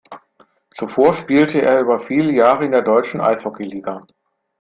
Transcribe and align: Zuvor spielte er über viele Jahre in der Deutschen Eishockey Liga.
Zuvor 0.73 1.13
spielte 1.13 1.61
er 1.61 1.79
über 1.79 1.99
viele 1.99 2.33
Jahre 2.33 2.65
in 2.65 2.71
der 2.71 2.81
Deutschen 2.81 3.21
Eishockey 3.21 3.65
Liga. 3.65 4.03